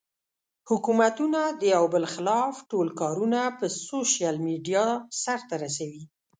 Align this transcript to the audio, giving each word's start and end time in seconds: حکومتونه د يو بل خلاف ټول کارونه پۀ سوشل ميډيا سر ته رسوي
حکومتونه 0.69 1.39
د 1.59 1.61
يو 1.75 1.85
بل 1.93 2.03
خلاف 2.13 2.53
ټول 2.71 2.87
کارونه 3.01 3.39
پۀ 3.57 3.67
سوشل 3.87 4.35
ميډيا 4.47 4.85
سر 5.21 5.39
ته 5.49 5.55
رسوي 5.63 6.03